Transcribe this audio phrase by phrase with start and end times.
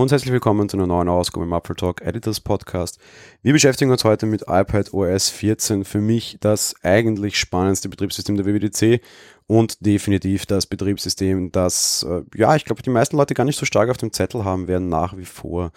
[0.00, 2.98] Und herzlich willkommen zu einer neuen Ausgabe im Apple Talk Editors Podcast.
[3.42, 8.46] Wir beschäftigen uns heute mit iPad OS 14, für mich das eigentlich spannendste Betriebssystem der
[8.46, 9.02] WWDC
[9.46, 13.66] und definitiv das Betriebssystem, das, äh, ja, ich glaube, die meisten Leute gar nicht so
[13.66, 15.70] stark auf dem Zettel haben werden, nach wie vor.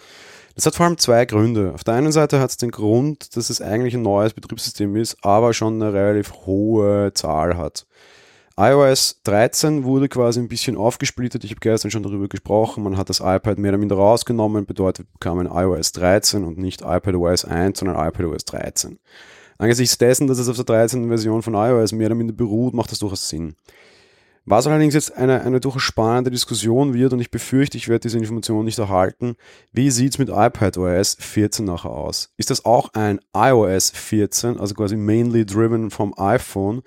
[0.54, 1.72] Das hat vor allem zwei Gründe.
[1.74, 5.18] Auf der einen Seite hat es den Grund, dass es eigentlich ein neues Betriebssystem ist,
[5.20, 7.84] aber schon eine relativ hohe Zahl hat
[8.56, 11.42] iOS 13 wurde quasi ein bisschen aufgesplittet.
[11.42, 12.84] Ich habe gestern schon darüber gesprochen.
[12.84, 17.44] Man hat das iPad mehr oder minder rausgenommen, bedeutet, bekamen iOS 13 und nicht iPadOS
[17.44, 19.00] 1, sondern iPadOS 13.
[19.58, 21.08] Angesichts dessen, dass es auf der 13.
[21.08, 23.56] Version von iOS mehr oder minder beruht, macht das durchaus Sinn.
[24.46, 28.18] Was allerdings jetzt eine, eine durchaus spannende Diskussion wird, und ich befürchte, ich werde diese
[28.18, 29.36] Information nicht erhalten,
[29.72, 32.30] wie sieht es mit iPadOS 14 nachher aus?
[32.36, 36.82] Ist das auch ein iOS 14, also quasi mainly driven vom iPhone,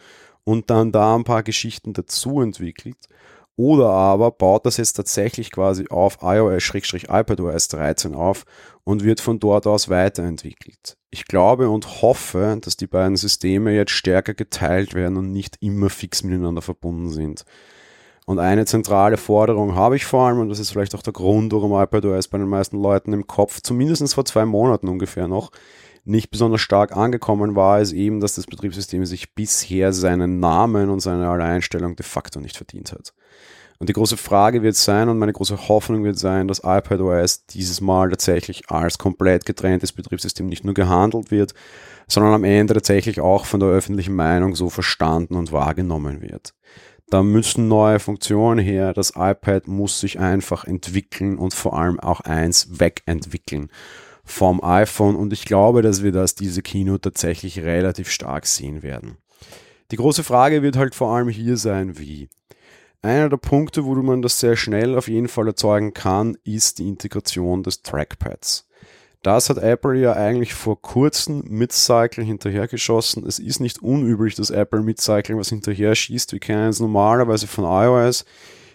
[0.48, 3.10] und dann da ein paar Geschichten dazu entwickelt.
[3.58, 8.46] Oder aber baut das jetzt tatsächlich quasi auf iOS-iPadOS 13 auf
[8.86, 10.96] und wird von dort aus weiterentwickelt.
[11.10, 15.90] Ich glaube und hoffe, dass die beiden Systeme jetzt stärker geteilt werden und nicht immer
[15.90, 17.44] fix miteinander verbunden sind.
[18.26, 21.52] Und eine zentrale Forderung habe ich vor allem, und das ist vielleicht auch der Grund,
[21.52, 25.52] warum iPadOS bei den meisten Leuten im Kopf, zumindest vor zwei Monaten ungefähr noch,
[26.08, 31.00] nicht besonders stark angekommen war, ist eben, dass das Betriebssystem sich bisher seinen Namen und
[31.00, 33.14] seine Alleinstellung de facto nicht verdient hat.
[33.80, 37.80] Und die große Frage wird sein und meine große Hoffnung wird sein, dass iPadOS dieses
[37.80, 41.54] Mal tatsächlich als komplett getrenntes Betriebssystem nicht nur gehandelt wird,
[42.08, 46.56] sondern am Ende tatsächlich auch von der öffentlichen Meinung so verstanden und wahrgenommen wird.
[47.10, 48.94] Da müssen neue Funktionen her.
[48.94, 53.70] Das iPad muss sich einfach entwickeln und vor allem auch eins wegentwickeln
[54.28, 59.18] vom iPhone und ich glaube, dass wir das diese Kino tatsächlich relativ stark sehen werden.
[59.92, 62.30] Die große Frage wird halt vor allem hier sein, wie.
[63.02, 66.88] Einer der Punkte, wo man das sehr schnell auf jeden Fall erzeugen kann, ist die
[66.88, 68.68] Integration des Trackpads.
[69.24, 73.26] Das hat Apple ja eigentlich vor kurzem mit Cycle hinterhergeschossen.
[73.26, 76.34] Es ist nicht unüblich, dass Apple mit Cycle was hinterher schießt.
[76.34, 78.26] Wir kennen es normalerweise von iOS.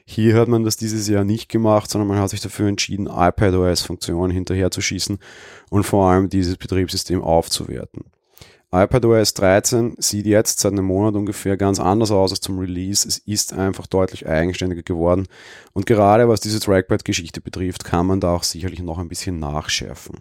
[0.04, 4.30] Hier hat man das dieses Jahr nicht gemacht, sondern man hat sich dafür entschieden, iPadOS-Funktionen
[4.32, 5.18] hinterherzuschießen
[5.70, 8.04] und vor allem dieses Betriebssystem aufzuwerten.
[8.74, 13.06] iPadOS 13 sieht jetzt seit einem Monat ungefähr ganz anders aus als zum Release.
[13.06, 15.26] Es ist einfach deutlich eigenständiger geworden.
[15.74, 20.20] Und gerade was diese Trackpad-Geschichte betrifft, kann man da auch sicherlich noch ein bisschen nachschärfen.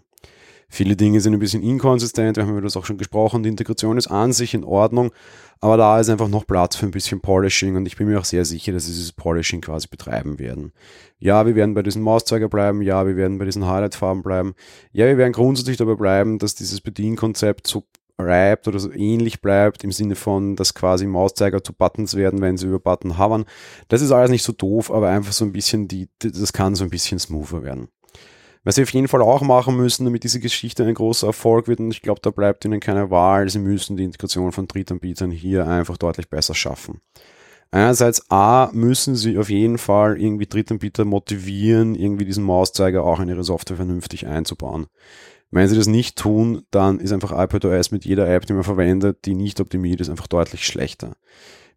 [0.74, 3.42] Viele Dinge sind ein bisschen inkonsistent, wir haben über das auch schon gesprochen.
[3.42, 5.12] Die Integration ist an sich in Ordnung,
[5.60, 8.24] aber da ist einfach noch Platz für ein bisschen Polishing und ich bin mir auch
[8.24, 10.72] sehr sicher, dass sie dieses Polishing quasi betreiben werden.
[11.18, 14.54] Ja, wir werden bei diesen Mauszeiger bleiben, ja, wir werden bei diesen Highlight-Farben bleiben.
[14.92, 17.84] Ja, wir werden grundsätzlich dabei bleiben, dass dieses Bedienkonzept so
[18.16, 22.56] bleibt oder so ähnlich bleibt, im Sinne von, dass quasi Mauszeiger zu Buttons werden, wenn
[22.56, 23.44] sie über Button hovern.
[23.88, 26.84] Das ist alles nicht so doof, aber einfach so ein bisschen die, das kann so
[26.84, 27.88] ein bisschen smoother werden.
[28.64, 31.80] Was sie auf jeden Fall auch machen müssen, damit diese Geschichte ein großer Erfolg wird,
[31.80, 35.66] und ich glaube, da bleibt ihnen keine Wahl, sie müssen die Integration von Drittanbietern hier
[35.66, 37.00] einfach deutlich besser schaffen.
[37.72, 43.30] Einerseits A, müssen sie auf jeden Fall irgendwie Drittanbieter motivieren, irgendwie diesen Mauszeiger auch in
[43.30, 44.86] ihre Software vernünftig einzubauen.
[45.50, 49.24] Wenn sie das nicht tun, dann ist einfach iPadOS mit jeder App, die man verwendet,
[49.24, 51.14] die nicht optimiert ist, einfach deutlich schlechter.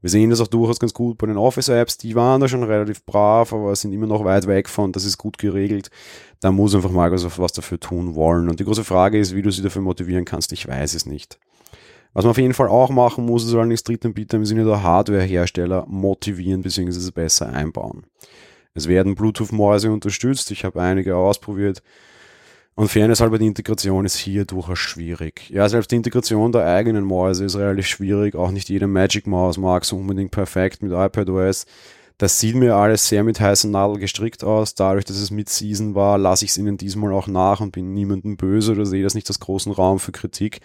[0.01, 3.03] Wir sehen das auch durchaus ganz gut bei den Office-Apps, die waren da schon relativ
[3.05, 5.89] brav, aber sind immer noch weit weg von, das ist gut geregelt.
[6.41, 8.49] Da muss einfach Microsoft was dafür tun wollen.
[8.49, 11.39] Und die große Frage ist, wie du sie dafür motivieren kannst, ich weiß es nicht.
[12.13, 15.85] Was man auf jeden Fall auch machen muss, ist allerdings Drittanbieter im Sinne der Hardware-Hersteller
[15.87, 17.11] motivieren bzw.
[17.11, 18.05] besser einbauen.
[18.73, 21.81] Es werden Bluetooth-Mäuse unterstützt, ich habe einige ausprobiert.
[22.77, 25.49] Und Fairness halber, die Integration ist hier durchaus schwierig.
[25.49, 28.35] Ja, selbst die Integration der eigenen Mäuse ist relativ schwierig.
[28.35, 31.65] Auch nicht jede Magic Maus mag so unbedingt perfekt mit iPadOS.
[32.17, 34.75] Das sieht mir alles sehr mit heißen Nadel gestrickt aus.
[34.75, 37.93] Dadurch, dass es mit Season war, lasse ich es ihnen diesmal auch nach und bin
[37.93, 40.59] niemandem böse oder sehe das nicht als großen Raum für Kritik.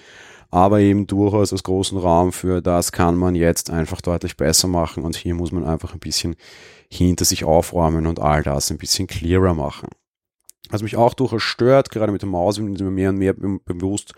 [0.51, 5.05] Aber eben durchaus als großen Raum für das kann man jetzt einfach deutlich besser machen
[5.05, 6.35] und hier muss man einfach ein bisschen
[6.89, 9.89] hinter sich aufräumen und all das ein bisschen clearer machen.
[10.69, 13.35] Was mich auch durchaus stört, gerade mit der Maus, bin ich mir mehr und mehr
[13.35, 14.13] bewusst,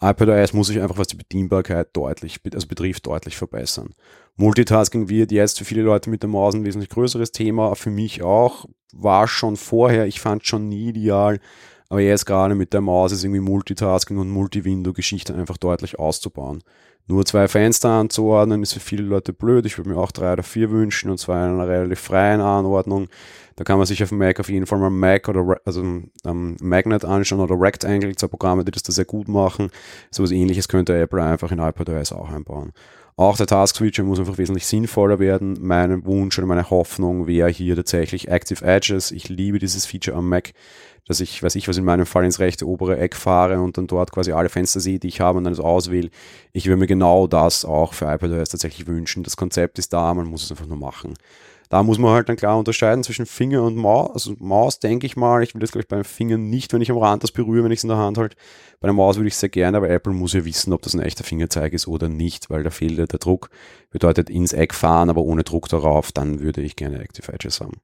[0.00, 3.94] iPadOS muss sich einfach, was die Bedienbarkeit deutlich, also betrifft, deutlich verbessern.
[4.36, 8.22] Multitasking wird jetzt für viele Leute mit der Maus ein wesentlich größeres Thema, für mich
[8.22, 11.40] auch, war schon vorher, ich fand schon nie ideal,
[11.88, 16.62] aber jetzt gerade mit der Maus ist irgendwie Multitasking und Multi-Window-Geschichte einfach deutlich auszubauen.
[17.08, 19.64] Nur zwei Fenster anzuordnen ist für viele Leute blöd.
[19.64, 23.06] Ich würde mir auch drei oder vier wünschen und zwar in einer relativ freien Anordnung.
[23.54, 26.56] Da kann man sich auf dem Mac auf jeden Fall mal Mac oder also ähm,
[26.60, 29.70] Magnet anschauen oder Rectangle, zwei Programme, die das da sehr gut machen.
[30.10, 32.72] So etwas ähnliches könnte Apple einfach in iPadOS auch einbauen.
[33.18, 35.56] Auch der Task Switcher muss einfach wesentlich sinnvoller werden.
[35.62, 39.10] Mein Wunsch oder meine Hoffnung wäre hier tatsächlich Active Edges.
[39.10, 40.52] Ich liebe dieses Feature am Mac,
[41.06, 43.86] dass ich, weiß ich was, in meinem Fall ins rechte obere Eck fahre und dann
[43.86, 46.10] dort quasi alle Fenster sehe, die ich habe und dann so auswähle.
[46.52, 49.22] Ich würde mir genau das auch für iPadOS tatsächlich wünschen.
[49.22, 51.14] Das Konzept ist da, man muss es einfach nur machen.
[51.68, 54.10] Da muss man halt dann klar unterscheiden zwischen Finger und Maus.
[54.12, 56.90] Also Maus denke ich mal, ich will das glaube ich beim Finger nicht, wenn ich
[56.90, 58.36] am Rand das berühre, wenn ich es in der Hand halte.
[58.80, 61.00] Bei der Maus würde ich sehr gerne, aber Apple muss ja wissen, ob das ein
[61.00, 63.50] echter Fingerzeig ist oder nicht, weil da fehlt ja der Druck.
[63.90, 67.80] Bedeutet ins Eck fahren, aber ohne Druck darauf, dann würde ich gerne Active Edges haben.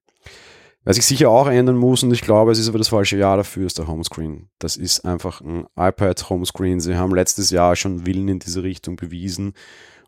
[0.85, 3.37] Was ich sicher auch ändern muss, und ich glaube, es ist aber das falsche Jahr
[3.37, 4.49] dafür, ist der Homescreen.
[4.59, 6.81] Das ist einfach ein iPad Homescreen.
[6.81, 9.55] Sie haben letztes Jahr schon Willen in diese Richtung bewiesen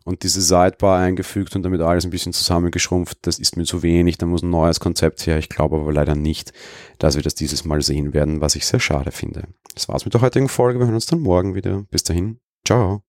[0.05, 4.17] und diese Sidebar eingefügt und damit alles ein bisschen zusammengeschrumpft, das ist mir zu wenig,
[4.17, 5.37] da muss ein neues Konzept her.
[5.37, 6.53] Ich glaube aber leider nicht,
[6.99, 9.47] dass wir das dieses Mal sehen werden, was ich sehr schade finde.
[9.73, 10.79] Das war's mit der heutigen Folge.
[10.79, 11.83] Wir hören uns dann morgen wieder.
[11.89, 12.39] Bis dahin.
[12.65, 13.01] Ciao.